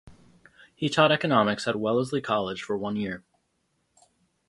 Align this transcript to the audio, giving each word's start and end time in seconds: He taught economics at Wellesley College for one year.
He 0.73 0.89
taught 0.89 1.11
economics 1.11 1.67
at 1.67 1.79
Wellesley 1.79 2.21
College 2.21 2.63
for 2.63 2.75
one 2.75 2.95
year. 2.95 3.23